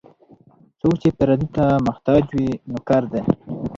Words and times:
څوک 0.79 0.95
چې 1.01 1.09
پردي 1.17 1.47
ته 1.55 1.65
محتاج 1.87 2.23
وي، 2.35 2.49
نوکر 2.71 3.03
دی. 3.11 3.21